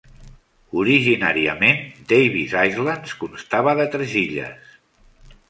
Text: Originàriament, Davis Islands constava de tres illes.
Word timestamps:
Originàriament, 0.83 1.83
Davis 2.13 2.57
Islands 2.71 3.15
constava 3.25 3.77
de 3.83 3.87
tres 3.99 4.19
illes. 4.25 4.75